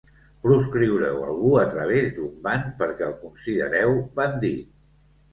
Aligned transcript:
Proscriureu 0.45 1.17
algú 1.25 1.51
a 1.63 1.65
través 1.73 2.07
d'un 2.15 2.31
ban 2.47 2.63
perquè 2.79 3.05
el 3.09 3.13
considereu 3.25 3.93
bandit. 4.21 4.73